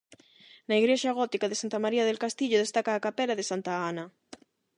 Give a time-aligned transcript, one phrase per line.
[0.67, 4.05] Na igrexa gótica de Santa María del Castillo destaca a capela de Santa Ana.